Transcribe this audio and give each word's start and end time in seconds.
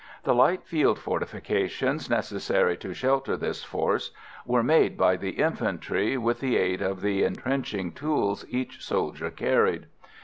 The 0.23 0.33
light 0.33 0.63
field 0.63 0.97
fortifications 0.97 2.09
necessary 2.09 2.75
to 2.77 2.91
shelter 2.91 3.37
this 3.37 3.63
force 3.63 4.09
were 4.47 4.63
made 4.63 4.97
by 4.97 5.15
the 5.15 5.33
infantry 5.33 6.17
with 6.17 6.39
the 6.39 6.57
aid 6.57 6.81
of 6.81 7.01
the 7.01 7.21
entrenching 7.23 7.91
tools 7.91 8.43
each 8.49 8.83
soldier 8.83 9.29
carried. 9.29 9.85